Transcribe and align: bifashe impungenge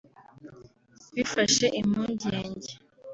bifashe 1.15 1.65
impungenge 1.79 2.71